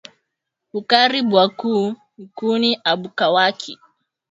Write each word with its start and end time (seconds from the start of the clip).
Bukari 0.71 1.19
bwa 1.29 1.45
ku 1.59 1.73
nkuni 2.23 2.71
abukawaki 2.91 3.73